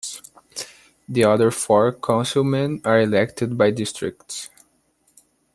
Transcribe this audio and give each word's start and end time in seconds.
The 1.07 1.23
other 1.25 1.51
four 1.51 1.93
Councilmen 1.93 2.81
are 2.83 2.99
elected 3.01 3.55
by 3.55 3.69
districts. 3.69 4.49